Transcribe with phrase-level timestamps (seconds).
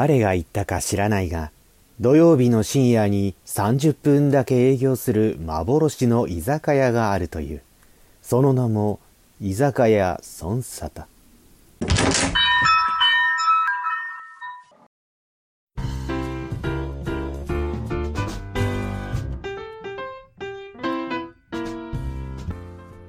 [0.00, 1.50] 誰が言ったか知らないが、
[2.00, 7.60] 土曜日の深夜に30分だけ営業する幻の居酒屋があるという。
[8.22, 8.98] その名も、
[9.42, 11.04] 居酒屋孫沙汰。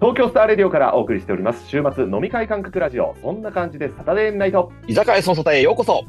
[0.02, 1.70] 東京スターレディオからお送りしております。
[1.70, 3.16] 週末飲み会感覚ラジオ。
[3.22, 4.74] そんな感じでサタデーナイト。
[4.88, 6.04] 居酒屋その外へようこそ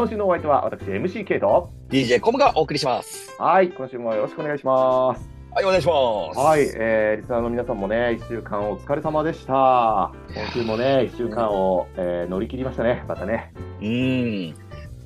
[0.00, 1.70] 今週のお相手は私 MCK と。
[1.90, 3.36] DJ コムがお送りします。
[3.38, 5.28] はい今週もよろしくお願いします。
[5.52, 5.92] はいお願いしま
[6.32, 6.38] す。
[6.38, 10.10] はい、えー、リスナーの皆さんもね1週間お疲れ様でした。
[10.34, 13.04] 今週もね1週間を、えー乗り切りましたね。
[13.06, 13.52] またね。
[13.80, 14.54] うーん。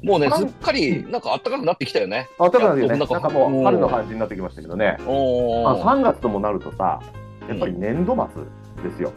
[0.05, 2.29] もうねあすっかりなんか暖かくなってきたよね。
[2.39, 7.03] あ、ただね、いやなんかもう春の感じになってきましたけどね、おーまあ、3月ともなるとさ
[7.49, 8.45] やっぱり年度末
[8.89, 9.13] ですよ、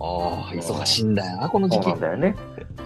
[0.00, 2.36] ああ忙しいんだよなこの時そう期なんだよね。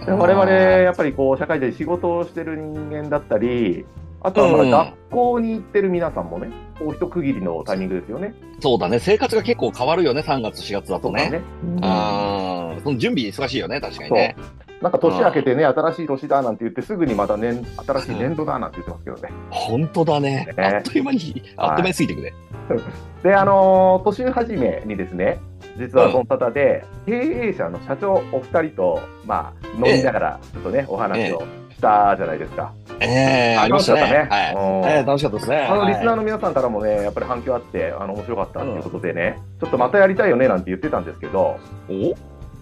[0.05, 3.85] で我々やっぱりこう社会で仕事をしてる人間だったり
[4.21, 6.49] あとはま学校に行ってる皆さんもね、
[6.79, 8.33] こう一区切りのタイミングですよね。
[8.59, 8.99] そうだね。
[8.99, 11.29] 生活が結構変わるよね3月4月だとね。
[11.29, 11.41] ね。
[11.81, 14.35] ああその準備忙しいよね確かにね。
[14.81, 19.29] なんか年明けてね、新しい年だなんて言って、すぐにまた年、新しい年度だなんて言ってますけどね。
[19.49, 20.47] 本当だね。
[20.57, 20.63] ね。
[20.63, 22.33] あっという間にあっという間に過ぎていくね。
[23.23, 25.39] で、あのー年始めにですね、
[25.77, 32.73] 実はこの方で、経営者の社長お二人と、まあ、飲みながら、ちょっとね、お話をしたじゃないですか。
[33.01, 34.01] ええありましたね。
[34.01, 34.45] 楽しかったね。
[34.45, 34.53] はい。
[34.53, 34.89] うん。
[34.89, 35.57] ええ楽しかったですね。
[35.69, 41.57] あの、リスナーのの皆さんからもね、やっぱり反響あって、あの、面白かったっていうことでね、ちょっとまたやりたいよねなんて言ってたんですけど、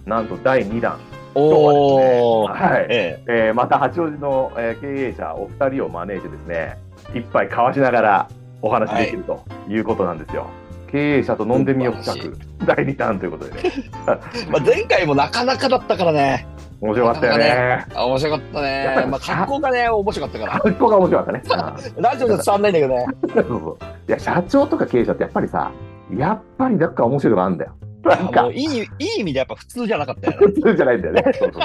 [0.05, 0.97] なんと第2弾、
[1.35, 2.85] おおはい。
[2.89, 3.51] ええ。
[3.51, 6.77] ーまた八王子の、えー経営者お二人を招いてですね、
[7.13, 8.27] 一杯交わしながら
[8.61, 10.47] お話できるということなんですよ。
[10.93, 12.21] 経営者と飲んでみよう企
[12.59, 16.45] 画、第2弾ということでね、え まあ前回もなかなかだったからね。
[16.81, 17.85] 面白かったよね。
[17.95, 20.59] あ面白かったやっまあ格好がね面白かったから。
[20.59, 21.41] ここが面白かったね。
[21.97, 23.05] ラジオじゃ伝わんないんだけどね。
[23.23, 23.77] うんそうそう。
[24.07, 25.71] いや、社長とか経営者ってやっぱりさ、
[26.15, 27.71] やっぱりなんか面白いのがあるんだよ。
[28.03, 28.49] なんか。
[28.53, 30.45] いいいい意味でやっぱ普通じゃなかったよね。
[30.45, 31.23] 普通じゃないんだよね。
[31.23, 31.61] そうそうそう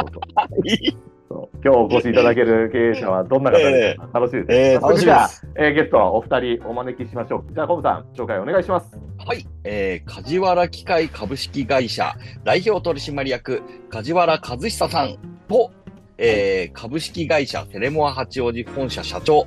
[1.28, 1.58] そう。
[1.62, 4.58] 今日お越しいただける経営者はどんな方で楽しみです。
[4.58, 5.46] ええ楽しみです。
[5.56, 7.52] えーゲストはお二人お招きしましょう。
[7.52, 8.98] じゃあ、コブさん、紹介お願いします。
[9.28, 15.70] はい、えー、梶原機械株式会社代表取締役梶原和久さんと、
[16.16, 19.46] えー、株式会社テレモア八王子本社社長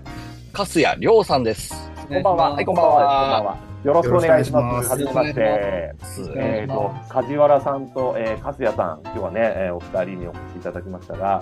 [0.54, 1.74] 粕谷亮さんです
[2.08, 2.52] こんばんは。
[2.52, 3.58] はいこんばんはこんばんは。
[3.84, 4.90] よろしくお願いします。
[4.90, 5.96] はじめまして。
[6.36, 11.42] えっ、と、梶原さんと、えー、粕谷さん、今日はね、えーお二人にお越しいただきましたが、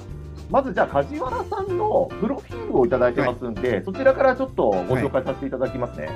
[0.49, 6.09] まずじゃあ、梶原さんのプロフィールをいただいてますんで、そちらからちょっとご紹介させていただきますね。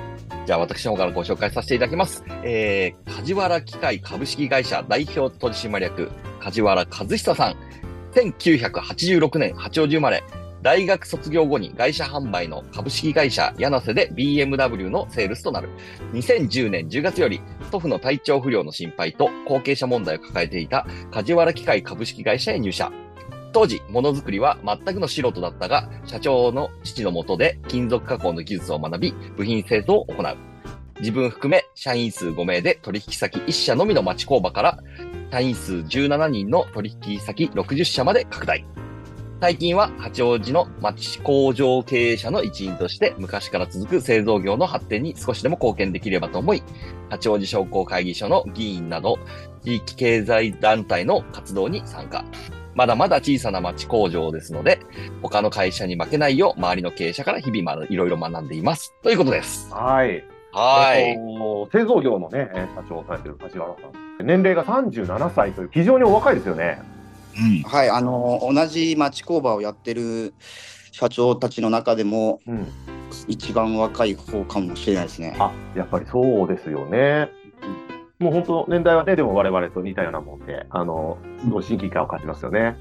[0.44, 2.24] じゃあ私の方からご紹介させていただきます。
[2.42, 7.56] えー、梶原機械株式会社代表取締役、梶原和久さん。
[8.14, 10.24] 1986年八王子生まれ。
[10.62, 15.68] 大学卒業後に会社販売の株式会社柳瀬で BMW のセールスとなる。
[16.12, 17.40] 2010年10月より
[17.70, 22.90] 祖父の体調不良の心配と後継者問題を抱えていた梶原機械株式会社へ入社。
[23.54, 30.36] 当時、ものづくりは全くの素人だったが、社長の父の下で金属加工の技術を学び、部品製造を行う。
[30.98, 34.78] 自分含め社員数5名で取引先1社のみの町工場から
[35.30, 38.66] 社員数17人の取引先60社まで拡大。
[39.40, 46.62] 最近は八王子の町工場経営者の一員として昔から続く製造業の発展に少しでも貢献できればと思い、
[47.08, 49.18] 八王子商工会議所の議員など
[49.64, 52.24] 地域経済団体の活動に参加。
[52.74, 54.80] まだまだ小さな町工場ですので、
[55.22, 58.94] 他の会社に負けないよう周りの経営者から日々まいろいろ学んでいます。
[59.02, 59.72] ということです。
[59.72, 60.24] はい。
[60.52, 61.02] はい。
[61.02, 64.26] えっと製造業のね、えー社長をされてる梶原さん。
[64.26, 66.80] 年齢が37歳という、非常にお若いですよね。
[67.36, 67.62] うん。
[67.62, 70.34] はい、あの同じ町工場をやってる
[70.92, 72.66] 社長たちの中でもうん。
[73.28, 75.36] 一番若い方かもしれないですね。
[75.38, 77.28] あ、やっぱりそうですよね。
[78.24, 82.76] もう本当、年代はね、でも我々と似たようなもんで、あの、すごい親近感を感じますよね。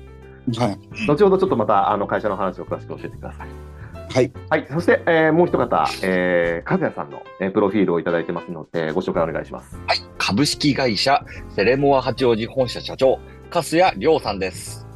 [0.57, 1.05] はい。
[1.05, 3.47] 後ほどちょっとまた、あの、会社の話を詳しく教えてください。
[4.09, 4.31] はい。
[4.49, 4.67] はい。
[4.71, 9.75] そして、えーもう一方、えー、和也さんの、えープロフィールをいただいてますので、ご紹介お願いします。
[9.85, 9.97] はい。
[10.17, 13.19] 株式会社セレモア八王子本社社長、
[13.49, 14.87] 粕谷亮さんです。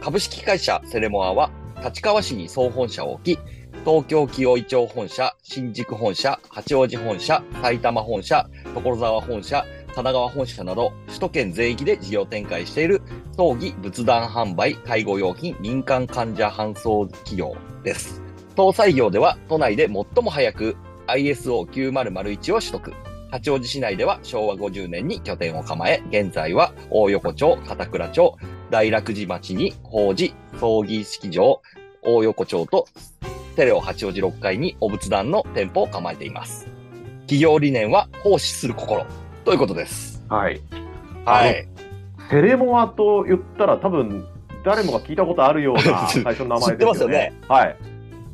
[0.00, 1.50] 株式会社セレモアは、
[1.84, 3.38] 立川市に総本社を置き、
[3.84, 9.64] 東京清井町本社、新宿本社、八王子本社、埼玉本社、所沢本社、
[9.96, 13.00] 神奈川本社など、首都圏全域で事業展開している、
[13.34, 18.20] 葬儀、仏壇販売、介護用品、民間患者搬送企業です。
[18.54, 20.76] 搭載業では、都内で最も早く
[21.06, 22.92] ISO9001 を取得。
[23.30, 28.36] 八王子市内では昭和50年に拠点を構え、現在は大横町、片倉町、
[28.68, 31.62] 大楽寺町に法事、葬儀式場、
[32.02, 32.86] 大横町と
[33.56, 36.68] テレオ八王子6階にお仏壇の店舗を構えています。
[37.22, 39.06] 企業理念は奉仕する心
[39.46, 40.20] ということです。
[40.28, 40.60] はい。
[41.24, 41.68] はい。
[42.28, 44.26] セレモアと言ったら、多分、
[44.64, 46.68] 誰もが聞いたことあるような 最初の名前ですよね。
[46.68, 47.32] 知ってますよね。
[47.46, 47.76] はい。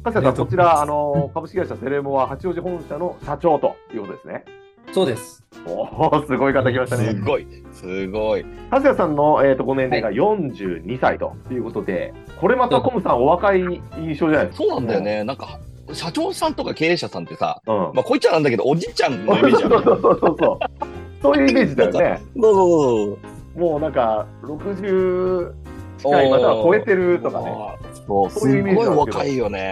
[0.04, 4.44] 加瀬さん、こちら、あの、株式会社セレモア八王子本社の社長ということですね。
[4.92, 5.44] そうです。
[5.66, 7.10] おお、すごい方来ましたね。
[7.10, 8.46] すごい、すごい。
[8.70, 13.60] 加瀬さんの、えー、とご年齢が42歳ということで、これまたコムさん、お若い
[13.98, 14.64] 印象じゃないですか。
[14.64, 15.24] そうなんだよね。
[15.24, 15.60] なんか、
[15.92, 17.76] 社長さんとか経営者さんってさ、うん。
[17.76, 19.84] まあ、こいつはなんだけど、おじいちゃんのイメージあるそう。
[19.84, 20.58] そうそうそ
[20.88, 21.36] うそう。
[21.36, 22.20] いうイメージだよね。
[22.40, 23.18] そうそ
[23.56, 25.52] うもうなんか、60
[25.98, 27.54] 近い、または超えてるとかね。
[28.06, 29.58] そう、すそういうイメージすけど若いよね。
[29.58, 29.62] ね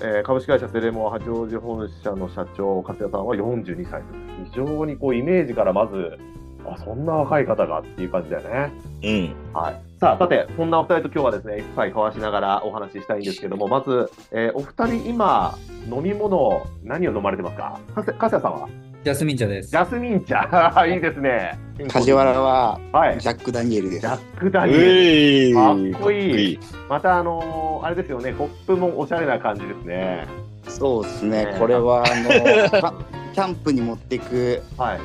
[0.00, 4.06] ええー株式会社セレモア八王子本社の社長、加谷さんは42歳と。
[4.44, 6.18] 非常にこうイメージからまず、
[6.66, 8.72] あ、そんな若い方がっていう感じだよね。
[9.02, 9.34] うん。
[9.54, 9.80] はい。
[10.00, 15.54] さあ、さて、そんなお二人と今日はですね、一杯交わしながらお話ししたいんですけども、まず、えーお二人今、
[15.90, 17.80] 飲み物、何を飲まれてますか？
[17.94, 18.68] かせかすやさんは？
[19.04, 19.76] ジャスミン茶ですジ。
[19.76, 20.84] ャスミン茶。
[20.86, 21.58] いいですね。
[21.88, 23.20] 梶原ははい。
[23.20, 24.06] ジャック・ダニエルですジ。
[24.06, 25.50] ャックダニエル。
[25.50, 26.58] えかっこいい
[26.88, 30.26] また、あのーあれですよね、コップもおしゃれな感じですね。
[30.68, 31.56] そうですねね。
[31.58, 32.94] これはあのか
[33.32, 34.98] キャンプに持っていくはい。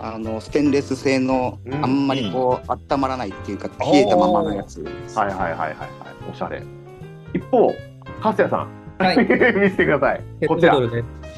[0.00, 4.80] あのステンレス製のうんあんまりこう温まらないっていうか冷えたままのやつ。
[5.14, 5.76] はいはいはいはいはい。
[6.30, 6.62] おしゃれ。
[7.34, 7.74] 一方、
[8.22, 8.68] かすやさん。
[8.98, 9.26] はい 見
[9.70, 10.22] せてください。
[10.48, 10.74] こちら。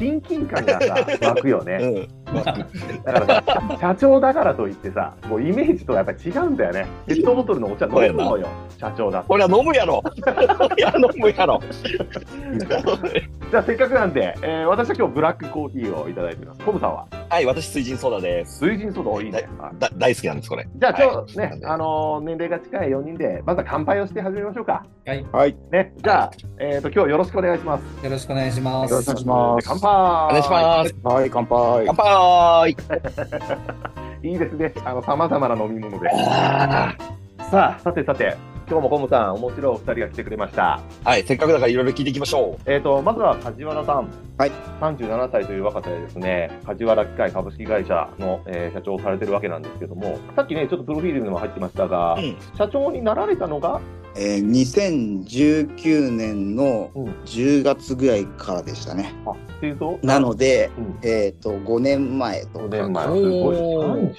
[0.00, 1.78] 親近感がさ、 湧くよね。
[1.82, 2.19] うん。
[2.34, 6.86] だからさ、社長だからといってさ、もうイメージとはやっぱり違うんだよね。
[7.06, 8.46] ペットボトルのお茶飲むのよ、
[8.78, 9.26] 社長だって。
[9.30, 10.02] 俺は飲むやろ。
[10.76, 11.60] いや、飲むやろ。
[13.50, 16.60] じゃあせっかくなんで、えー私は今日ブラックコーヒーをいただいてます。
[16.60, 17.06] コムさんは？
[17.28, 18.64] はい、私、水神ソーダです。
[18.64, 19.48] 水神ソーダをいいね。
[19.58, 20.68] はいだ大好きなんです、これ。
[20.76, 24.84] じゃあ今日ね、はいあのー年齢が近い4人で、まずは乾杯をして始めましょうか。
[25.06, 25.26] はい。
[25.32, 25.56] はい。
[25.72, 26.30] ね、じゃあ、
[26.60, 28.04] えっ、と、今日よろしくお願いします。
[28.04, 28.90] よろしくお願いします。
[28.92, 30.94] よろしくお願いします乾杯お願いします。
[31.02, 31.84] はい、乾杯。
[31.86, 32.06] 乾杯
[34.22, 34.72] いいですね。
[34.84, 36.10] あの、様々な飲み物で。
[36.12, 36.94] あ
[37.50, 38.36] さあ、さてさて、
[38.70, 40.80] 今日もコムさん、面白いお二人が来てくれました。
[41.02, 44.08] ーはい、せっかくだからいろいろ聞いていきましょえっ、と、まずは梶原さん。
[44.38, 44.52] はい。
[44.80, 52.18] 37歳という若さでですね、梶原機械株式会社の、えー社長をされてるわけなんですけども、さっきね、ちょっとプロフィールにも入ってましたが、う。
[52.18, 52.36] うん。
[52.56, 53.80] 社長になられたのが、
[54.16, 54.50] えー、
[55.26, 59.14] 2019年のうん10月ぐらいからでしたね。
[59.26, 62.64] あ、っていうと、なので、うんえっ、と、5年前とか。
[62.66, 63.20] 5年前、すおご
[63.52, 64.12] い、ー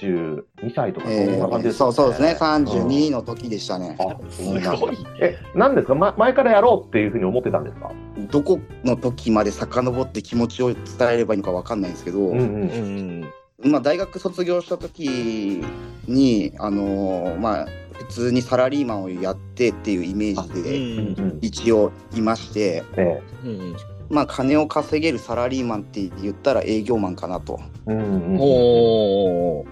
[0.62, 3.96] 32歳とか、そえんな感じですーそうそうですね、うん32の時でしたね。
[3.98, 4.96] あ、すそうなんだごい。
[5.20, 7.90] え、なんですか、ま、前からやろうっていうふうに思ってたんですか？
[8.30, 10.82] どこの時まで遡って気持ちを伝
[11.12, 13.24] えればいいのかわかんないんですけど、うんうん
[13.62, 13.66] う。
[13.68, 13.70] ん。
[13.70, 15.62] まあ、大学卒業した時
[16.08, 21.46] に、あのーまあ、普通にサラリーマンをやってっていうイメージうで。
[21.46, 23.76] 一応いまして、えうん。
[24.10, 27.60] まあ、金を稼げるサラリーマンって言ったら営業マンかなと。
[27.88, 28.02] えうんう
[28.34, 28.36] ん。
[28.40, 29.66] おー。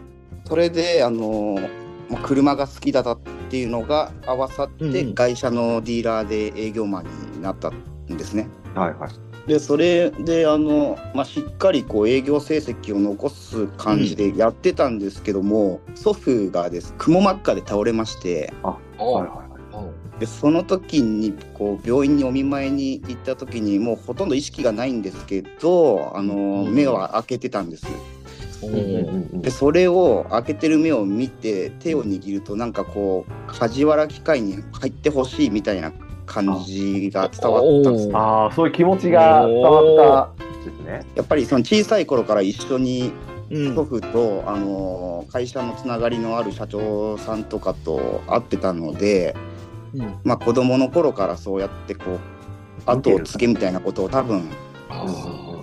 [0.46, 1.56] それで、あの
[2.24, 3.18] 車が好きだったっ
[3.50, 8.48] ていうのが合わさって、会社のディーラーで営業マンになったんですね。
[8.74, 9.29] はいはい。
[9.50, 18.52] でそれであの、まあ、しっかりこう営業成績を残す感じでやってたんですけども、祖父がですくも膜下で倒れまして。
[18.62, 19.34] おーはいは
[19.72, 20.20] いはい。
[20.20, 26.72] でその時にこう病院にお見舞いに行った時にもうほとんど意識がないんですけどあの、うん。
[26.72, 27.88] 目は開けてたんです。
[29.32, 35.92] でそれを開けてる目を見て手を握るとなんかこう梶原機械に入ってほしいみたいな
[36.30, 41.02] 感じが伝わったんですああ、そういう気持ちが伝わったですね。
[41.16, 43.12] やっぱりその小さい頃から一緒に
[43.50, 49.34] うん祖父と、あの会社のつながりのある社長さんとかと会ってたので、
[49.92, 50.14] うん。
[50.22, 52.18] まあ、子供の頃からそうやってこう
[52.86, 54.48] 後を継げみたいなことを多分
[54.88, 55.04] あ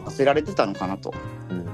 [0.05, 1.13] させられてたのかなと。
[1.49, 1.65] うん。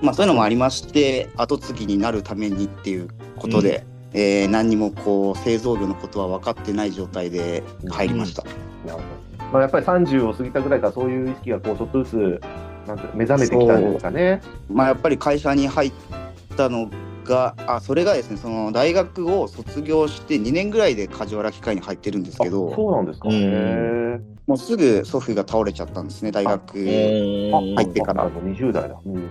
[0.00, 8.42] まあ、そういうのもありまして後継ぎになるためにっていうことで、えー何にもこう製造業のことは分かってない状態で入りました。
[8.42, 9.04] なるほど。
[9.52, 12.40] まあ、やっぱり30を過ぎたぐらいからそういう意識がこうちょっとずつ
[12.86, 14.40] なん目覚めてきたんですかね。
[14.68, 15.92] まあ、やっぱり会社に入っ
[16.56, 16.90] たの
[17.24, 23.28] があそれがですねその大学を卒業して2年ぐらいで梶原機械に入ってるんですけあどそうなんですか。
[24.46, 28.98] もうすぐ祖父が倒れちゃったんですね大学うん入ってからあもう20代だ。
[29.04, 29.28] うん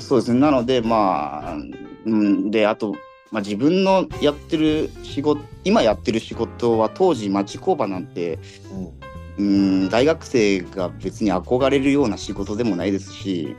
[0.00, 1.56] そうですねなのでまあ、
[2.04, 2.94] うん、であと、
[3.34, 8.38] まあ、自分のやってる仕事今やってる仕事は当時町工場なんて
[9.36, 13.56] うん大学生が別に憧れるような仕事でもないですし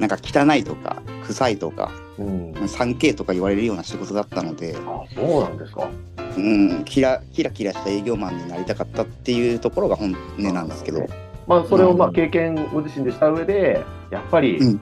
[0.00, 2.26] なんか汚いとか臭いとかうん。
[2.26, 2.52] うん。
[2.54, 5.88] 3K とか言われるような仕事だったので、あそうなんですか。
[6.36, 11.06] うん、キラキラキラした営業マンになりたかったっていうところが本音なんですけど、
[11.46, 14.80] まあそれをまあうん経験ご自身でした上でやっぱりうん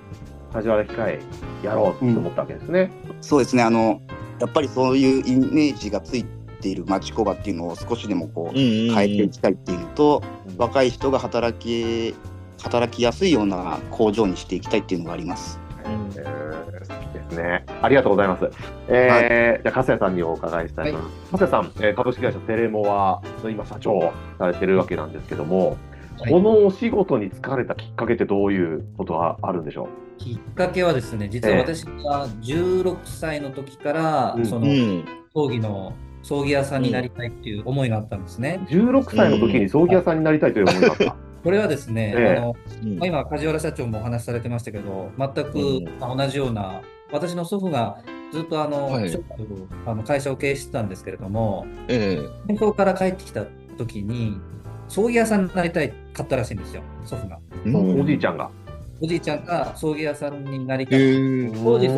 [0.52, 1.18] 梶原機械
[1.62, 2.90] やろうと思ったわけですね。
[3.20, 4.00] そうですねあの
[4.40, 6.25] やっぱりそういうイメージがつい
[6.61, 10.23] ている町工場っていうのを少しでもこう変えていきたいっていうのと、
[10.56, 12.14] 若い人が働き
[12.62, 15.61] 働きやすいような工場にしていきたいっていうのがあります。
[15.85, 16.50] えー
[17.12, 17.64] ですね。
[17.82, 18.50] ありがとうございます。
[18.88, 21.30] えーじゃあ、加瀬さんにお伺いしたいと思います。
[21.32, 25.76] 加瀬さん、えー株式会社テレモは、今、社長をされてるわけなんですけども、はい
[26.28, 29.88] このお仕事に疲れたきっかけってどういうことがあるんでしょ
[30.21, 35.05] きっかけはですね、実はええ私が16歳の時から、うんそうのん。
[35.33, 38.61] 葬儀の葬儀屋さんになりたいっていう思いがあったんですね。
[38.71, 41.17] う ?16 歳の時に葬儀屋さんになりたいという思いがあった。
[41.43, 45.53] これはですね、ええあのうんまあ、今、梶原社長もお話しされてましたけど、全く
[45.99, 47.97] 同じような、私の祖父が
[48.31, 49.11] ずっとあの、はい
[49.87, 53.47] あの会社を経営してたんですけれども、ええ戦争から帰ってきた
[53.79, 54.39] 時に、
[54.89, 57.39] 葬儀屋さんになりたいかったらしいんですよ、祖父が。
[57.75, 58.50] おじいちゃんが。
[59.00, 61.00] おじいちゃんが葬儀屋さんになりたい。
[61.00, 61.88] へえ当時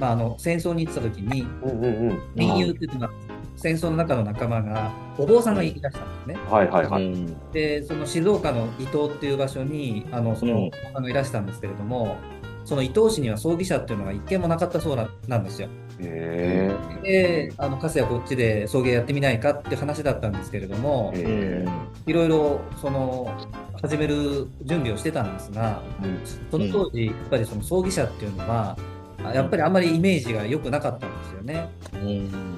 [0.00, 2.22] あ、あの戦争に行ってた時に、うんうんうん。
[2.36, 3.10] 親友っていうのが、
[3.56, 6.50] 戦争の中の仲間が、お坊さんがいらしたんですね。
[6.50, 7.04] はいはいはい。
[7.04, 12.16] うんで、その静岡の伊東っていう場所に、あのそのうんお坊さんがいらしたんですけれども、
[12.64, 15.68] その伊東市には葬儀社っていうのが一軒もなかったそうななんですよ。
[16.00, 16.70] へ
[17.02, 21.68] で、あの、かすやこっちで葬儀やってみないかって話だったんですけれどもえ。、うへん
[22.06, 23.32] いろいろ、その、
[23.80, 26.06] 始める準備をしてたんですが、え。
[26.06, 26.18] うん
[26.50, 28.76] その当時、やっぱりその葬儀社っていうのは、
[29.24, 31.68] あやっぱりあんまりイメージが良くなかったんですよね。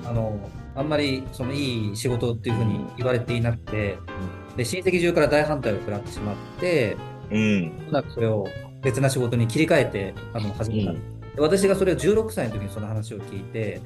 [0.04, 0.38] あの、
[0.75, 3.99] あんまりそのいい仕事っていうふうに言われていなくて、
[4.57, 6.97] で、親戚中から大反対を食らってしまって、
[7.30, 8.47] うんうまくそれを
[8.83, 10.92] 別な仕事に切り替えて、あの、始めた。
[10.92, 10.99] で
[11.38, 13.80] 私がそれを16歳の時にその話を聞いて、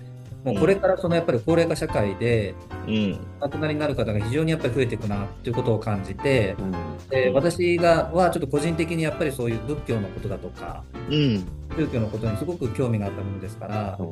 [0.45, 2.55] もうこれからそのやっぱり高齢化社会で、
[2.89, 3.21] うん。
[3.41, 6.73] 亡くなりになる方が非常にやっぱり増えていくなっていうことを感じて、うん。
[7.09, 11.45] で私がはちょっと個人的にやっぱりそういう仏教のことだとか、うん。
[11.77, 14.11] 宗教のことにすごく興味があったものですから、うん。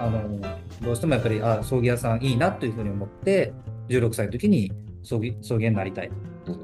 [0.00, 0.40] あの
[0.82, 3.52] どうしてもやっぱりあ葬儀屋さんいいなというふうに思って
[3.88, 6.10] 16歳の時に葬儀葬儀屋になりたい
[6.46, 6.56] と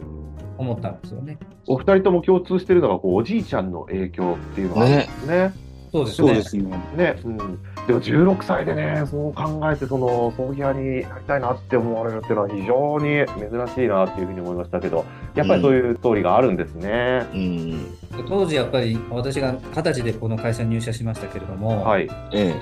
[0.57, 1.39] 思ったんですよね。
[1.67, 5.70] お二人とも共通しているのがこうおじいちゃんの影響っていうのがあるんですね。
[5.93, 6.29] そうですね。
[6.29, 6.65] そうですね。
[6.97, 13.27] ね、うん、でも16歳でね、そう考えて、その葬儀屋になりたいなって思われるっていうのは、非常に
[13.67, 15.05] 珍しいなっていうふうに思いましたけど、
[15.35, 17.27] やっぱりそういうストーリーがあるんですね。
[17.33, 22.09] うん当時やっぱり私が二十歳でこの会社に入社しましたけれども、はい。
[22.33, 22.55] え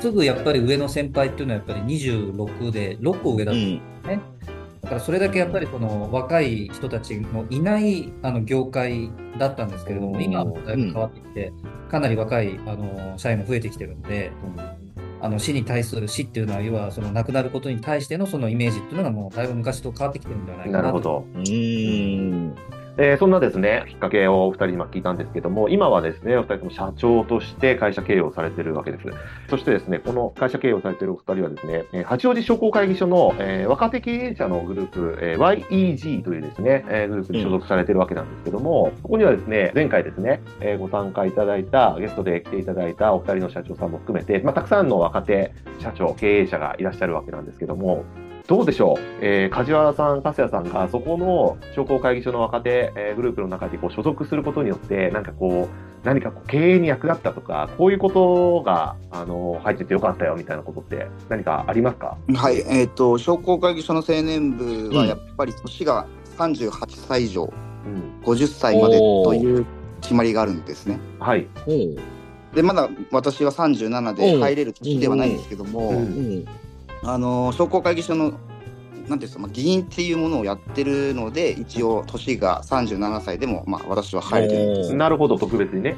[0.00, 4.20] すぐやっぱり上の先輩っていうのはやっぱり26で6個上だったんえうんですね。
[4.82, 11.52] だからそれだけやっぱりその若い人たちのいないあの業界だったんですけれども、うん今はだいぶ変わってきて、
[11.88, 14.32] かなり若いあの社員も増えてきてるんで、
[15.20, 20.82] あの死に対する死っていうのは、要はその亡くなることに対してのそのイメージっていうのがもうだいぶ昔と変わってきてるんではないかなと。
[20.82, 21.26] なるほど。
[21.34, 22.54] うん
[22.98, 29.04] えーそんなですね、きっかけをお二人に聞いたんですけども、今はですね、お二人とも社長として会社経営をされているわけです。
[29.48, 48.04] そしてですね、この会社経営をされているお二人はですね、八王子商工会議所の、えー若手経営者のグループ、えー YEG というですね、えーグループに所属されているわけなんですけども、ここにはですね、前回ですね、えーご参加いただいた、ゲストで来ていただいたお二人の社長さんも含めて、まあ、たくさんの若手社長、経営者がいらっしゃるわけなんですけども、
[48.46, 62.16] どうでしょう、えー梶原さん、粕谷さんが、そこの商工会議所の若手、えーグループの中にこう所属することによって、なんかこう、何かこう経営に役立ったとか、こういうことが、あの入っててよかったよみたいなことって、何かありますか？
[62.34, 66.06] はい、えっ、と商工会議所の青年部はやっぱり年が
[66.36, 68.20] 38歳以上、うん。
[68.24, 69.64] 50歳までという
[70.00, 70.98] 決まりがあるんですね。
[71.20, 71.46] はい。
[72.54, 76.44] でまだ私は37で入れる年ではないんですけども、うんうん
[77.04, 84.94] あの商工会議所のなんていうんですか、まあ、議員っていうものをやってるので、一応、年が37歳でも、まあ、私は入れてるんです。
[84.94, 85.96] なるほど、特別にね。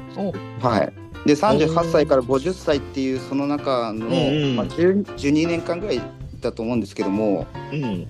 [0.59, 0.93] はい。
[1.27, 6.01] で、38歳から50歳っていう、その中の、うんまあ、10 12年間ぐらい
[6.41, 8.07] だと思うんですけども、うん。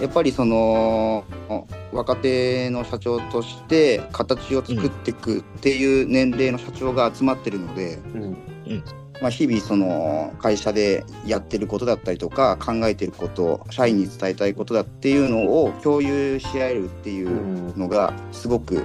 [0.00, 1.24] やっぱりその
[1.92, 8.36] 若手の社長として形を作っていくっていう年齢の社長が集まってるので、うん。
[9.20, 18.84] まあ、日々その会社でやってることだったりとか考えてること社員に伝えたいことだっていうのを共有し合えるっていうのがすごく、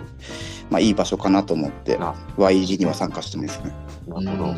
[0.70, 3.72] まあ、いい場所かなと思ってあ YG には参加してますね。
[4.08, 4.56] なるほど。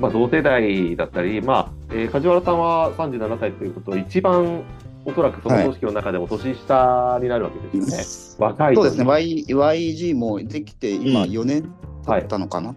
[0.00, 4.62] まあ、同世代だったり、まあ、えー梶原さんは37歳ということは、一番
[5.04, 8.54] おそらくその組織の中でも年下になるわけですよね。
[8.54, 9.10] 若いそうですね、ね。
[9.10, 11.72] y、YG もできて今うん4年
[12.06, 12.74] 経ったのかな、うん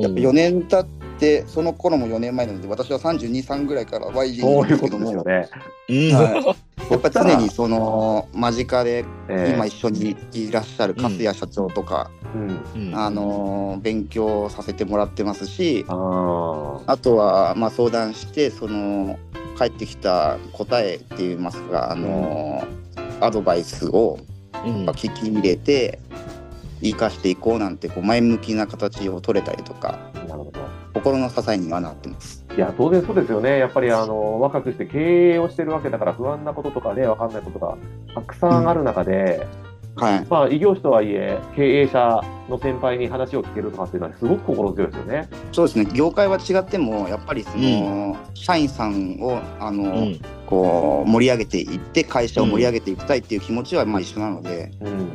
[0.00, 5.48] やっぱ4年経ってその頃も4年前なので私は32、3ぐらいから YG にそういうことですよ、ね。
[5.88, 5.96] うん。
[6.14, 12.88] はい、やっぱり常にその間近でえー今一緒にいらっしゃる粕谷社長とか、うん。
[12.88, 16.92] うんあのー勉強させてもらってますしああ。
[16.92, 19.18] あとはまあ相談してその
[19.58, 22.84] 返ってきた答えって言いますか、あのー
[23.20, 24.18] アドバイスを
[24.64, 25.98] うん聞き入れて
[26.82, 29.98] 生かしていこうなんてこう前向きな形を取れたりとか。
[30.94, 32.44] 心の支えにはなってます。
[32.56, 33.58] いや、当然そうですよね。
[33.58, 37.76] やっぱり、あの、若くして経営をしてるわけだから、不安なこととかね、わかんないことが
[38.14, 39.46] たくさんある中で、
[39.96, 45.28] はい、まあ、異業種とはいえ、経営者の先輩に話を聞けるとかっていうのは、すごく心強いですよね。
[45.52, 55.08] そうですね業界は違ってもやっぱりその、社員さんをあの、うんこう盛り上げていって会社を盛り上げていきたいっていう気持ちはまあ一緒なので、うん。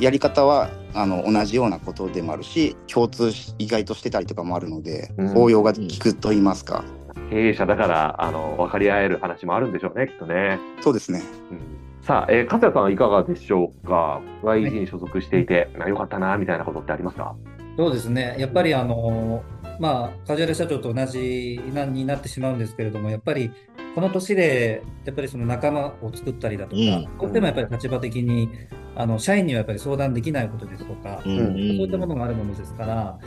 [0.00, 6.84] やり方はあの同じようなことでもあるし共通し意外としてたりとかもあるので、うん応用が効くと言いますか、
[7.30, 10.58] 経営者だから、あの、分かり合える話もあるんでしょうね、きっとね。
[10.80, 11.60] そうですねうん
[12.02, 17.34] さあ、えー、粕谷さんはいかがでしょうか ?YG に所属していて、あよかったな、みたいなことってありますか？
[17.78, 18.36] そうですね。
[18.38, 19.42] やっぱりあの、
[19.80, 23.50] まあ、梶原社長と同じなになってしまうんですけれども、やっぱり
[23.94, 27.18] この年で、やっぱりその仲間を作ったりだとか、うん。
[27.18, 28.50] どうしてもやっぱり立場的に、
[28.96, 33.18] あの、社員にはやっぱり相談できないことですとか、うんそういったものがあるものですから、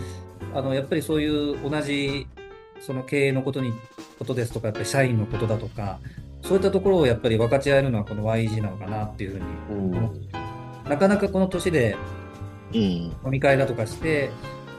[0.53, 2.27] あの、やっぱりそういう同じ、
[2.79, 3.73] その経営のことに、
[4.19, 5.99] ことですとか、やっぱり社員のことだとか、
[6.41, 9.97] そういったところをやっぱり分かち合えるのはこの YG なのかなっていうふうにうん。
[9.97, 10.37] 思って
[10.89, 11.97] なかなかこの年で
[12.73, 12.79] うん。
[12.79, 14.29] 飲み会だとかして、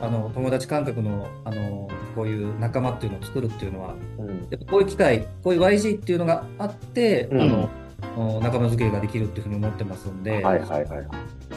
[0.00, 1.88] あの友達感覚のあの
[2.18, 7.70] こういう仲間っていうのを作るっていうのは、うんやっぱこういう機会、こういう YG っていうのがあって、うんあの
[8.16, 11.08] お仲間づくりができるっていうふうに思ってますんで、はいはいはい。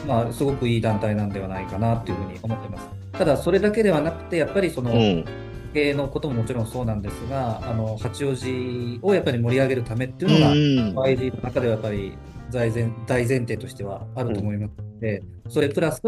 [0.06, 2.88] まあ、すごくいい団体なんではないかなっていうふうに思ってます。
[3.12, 5.24] ただ、それだけではなくて、やっぱりその、うん
[5.72, 12.12] 経営のことももちろんそうなんですが、あの八王子をやっぱり盛り上げるためっていうのが、YG の中ではやっぱり
[12.50, 16.02] 大前大前提としてはあると思いますので、それプラス、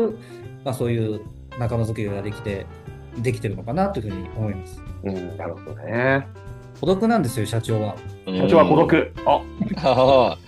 [0.65, 1.23] まあ、そういう
[1.59, 2.67] 仲間づくりができて、
[3.23, 4.83] できてるのかなというふうに思います。
[5.05, 6.27] うん、なるほどね。
[6.81, 7.97] 孤独なんですよ、社長は。
[8.27, 9.13] 社長は孤独。
[9.25, 9.41] あ、
[9.85, 10.39] あ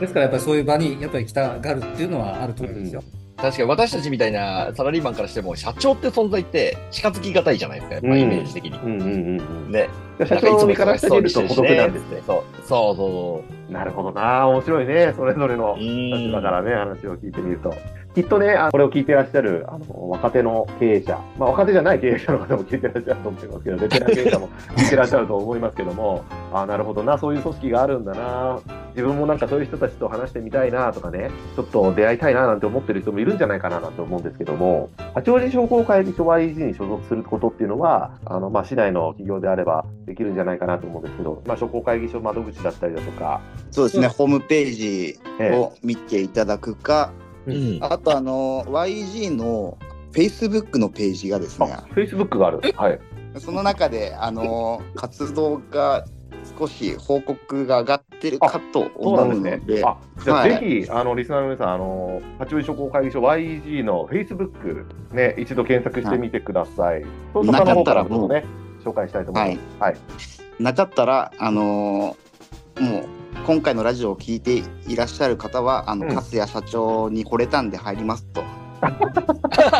[0.00, 3.02] ですからやっぱりそういう場にやっぱり来たがるっていうのはあると思うんですよ。
[3.38, 8.78] あ確かに私たちみたいなサラリーマンからしても、社長って存在って近づきがたいじゃないですか、やっぱうんイメージ的に。
[8.78, 9.72] うんうんうんうん。
[9.72, 9.88] ね。
[10.26, 12.22] 社長からしてみると孤独なんですね。
[12.26, 14.48] そうそうそなるほどな。
[14.48, 15.12] 面白いね。
[15.14, 15.76] それぞれのう。
[15.76, 17.74] うん立場からね、話を聞いてみると。
[18.16, 28.58] きっとね、あこれを聞いてらっしゃるあの若手の経営者、まあ、若手じゃない経営者の方も聞いてらっしゃると思いますけど、ベテラン経営者も聞いてらっしゃると思いますけども、あなるほどな、そういう組織があるんだな、
[28.92, 45.18] 自分もなんかそういう人たちと話してみたいなとかね、ちょっと出会いたいななんて思ってる人もいるんじゃないかななんて思うんですけども、八王子商工会議所 YG に所属することっていうのは、あのまあ、市内の企業であればできるんじゃないかなと思うんですけど、まあ、商工会議所窓口だったりだとか、そうですね、ホームページ
[45.54, 47.12] を見ていただくか、
[47.46, 49.78] うんあとあの YG の
[50.12, 52.60] Facebook のページがですねあ、Facebook がある。
[52.74, 53.00] はい。
[53.38, 56.06] その中であの活動が
[56.58, 59.74] 少し報告が上がってるかとそう思うのなんですね。
[59.76, 67.04] で、あ、じゃあ、はいぜひ、あの、リスナーの皆さん、あの、八王子商工会議所 YG の Facebook、ね、一度検索してみてください。
[67.34, 68.46] そうすると、なか他の方ったらもうからもね、
[68.84, 69.82] 紹介したいと思います。
[69.82, 69.96] はい。
[70.58, 72.16] なかったらあのも
[72.80, 73.15] う
[73.46, 78.42] 今回のラジオを聞いていらっしゃる方はあの、うん粕谷社長に惚れたんで入りますと。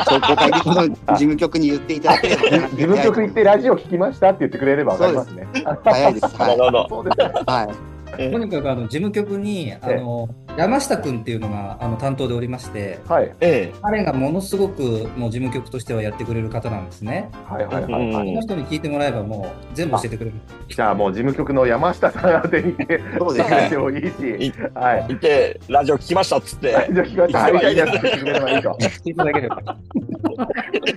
[0.09, 5.49] 商工会議所の事務局に言っていただければ、ね、 自分局行ってラジオ聞きましたって言ってくれればわかりますね。
[5.85, 6.37] 早いです。
[6.37, 6.87] はいなるほど。
[6.89, 7.33] そうですね。
[7.47, 7.96] はい。
[8.07, 13.35] とにかくあの事務局にあの山下君っていうのがあの担当でおりまして、はい。
[13.41, 17.31] え彼がものすごくもう事務局としてはやってくれる方なんですね。
[17.45, 18.33] はいはいはいはい。
[18.33, 20.37] の人に聞いてもらえばもう全部教えてくれる。
[20.69, 22.75] じゃあもう事務局の山下さん宛てに
[23.19, 23.57] そうですね。
[23.57, 25.07] 話もいいし、はい。
[25.11, 26.69] えいて、ラジオ聞きましたっつって。
[26.71, 27.39] じゃあ聞きました。
[27.39, 28.71] はい、はい、やってくれればいいと。
[28.81, 29.57] 聞いただければ。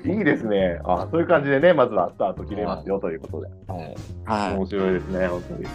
[0.06, 0.80] いいですね。
[0.86, 3.48] あ、そういう感じでね、まずはスタート切れますよということで。
[3.68, 3.96] はい
[4.26, 5.66] は面白いですね、本当に。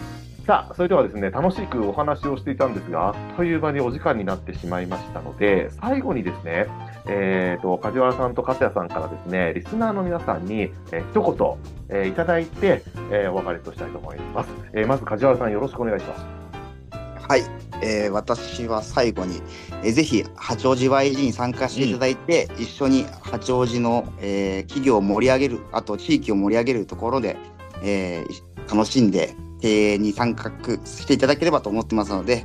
[0.45, 6.67] さあ、それではですね、楽しくお話をしていたんですが、あっという間にお時間になってしまいましたので、最後にですね、
[7.07, 11.57] えーと、梶原さんと勝也さんからですね、リスナーの皆さんに、えー一
[11.89, 14.49] 言、えーいただいて、えーお別れとしたいと思います。
[14.73, 16.21] えーまず梶原さんよろしくお願いします。
[16.21, 17.27] い。
[17.27, 17.43] はい。
[17.81, 19.41] えー私は最後に、
[19.83, 27.35] えーぜひ八王子 YG に参加していただいて、一緒に八王子の、えー企業を盛り上げる、あと地域を盛り上げるところで、
[27.81, 30.51] えー楽しんで経営に参画
[30.85, 32.43] していただければと思ってますので、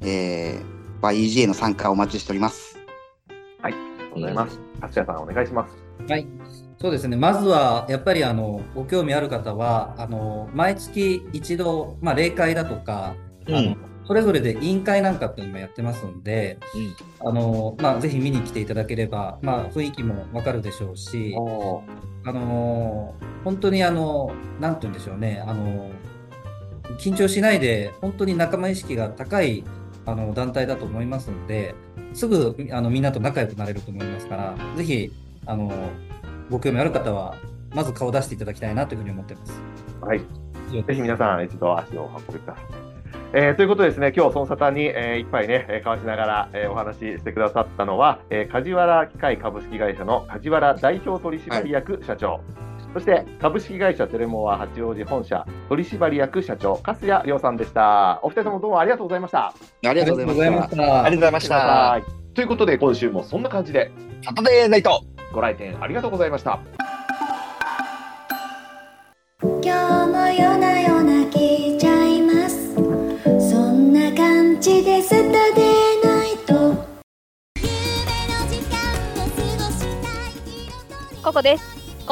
[0.00, 2.78] えー、YG への参加をお待ちしております。
[3.62, 4.60] ありがとうございます。
[4.80, 5.76] 勝也さんお願いします。
[6.08, 6.26] はい。
[6.80, 7.16] そうですね。
[7.16, 13.16] まずは、やっぱり、あの、ご興味ある方は、あの、毎月一度、まあ、例会だとか、
[13.48, 16.58] あのうん、それぞれで委員会なんかっていうのもやってますんで、
[17.20, 21.82] あの、まあ、ぜひ見に来ていただければ、まあ、雰囲気もわかるでしょうし、お
[22.24, 25.90] あのー本当にあの、なんて言うんでしょうね、あの
[26.98, 29.64] 緊張しないで、本当に仲間意識が高い
[30.06, 31.74] あの団体だと思いますので、
[32.14, 35.12] すぐあのみんなと仲良くなれると思いますから、ぜひ、
[35.46, 35.70] あの
[36.50, 37.34] ご興味ある方は、
[37.74, 39.60] まず顔を出していただきたいなというふうに思っています。
[40.00, 40.20] はい。
[40.86, 42.64] ぜひ皆さん、一度足をお運びください。
[43.34, 52.40] えーということでですね、今日、その方に、えー一杯ね、えー交わしながら、えーお話ししてくださったのは、えー梶原機械株式会社の梶原代表取締役社長、
[52.94, 58.20] そして株式会社テレモア八王子本社取締役社長、粕谷亮さんでした。
[58.22, 59.54] お二人ともどうもありがとうございました。
[59.86, 60.76] ありがとうございました。
[60.76, 61.04] た。
[61.04, 62.00] ありがとうございました。
[62.34, 63.90] ということで、今週もそんな感じで
[64.22, 66.60] サタデーナイトご来店ありがとうございました。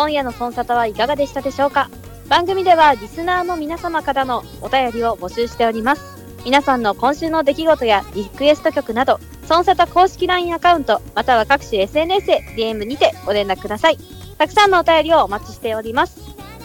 [0.06, 1.90] 今夜のコンサートはいかがでしたでしょうか？
[2.28, 6.22] 番組ではリスナーの皆様からのお便りを募集しております。
[6.44, 13.98] 皆さんの今週の出来事やリクエスト曲など、ソンサタ公式 LINE アカウント、または各種 SNS へ DM にてご連絡ください。
[14.38, 16.20] たくさんのお便りをお待ちしております。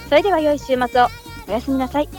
[0.07, 1.07] それでは良い週末を。
[1.47, 2.09] おやすみなさい。